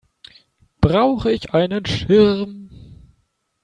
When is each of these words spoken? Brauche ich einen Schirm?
Brauche 0.81 1.31
ich 1.31 1.53
einen 1.53 1.85
Schirm? 1.85 2.69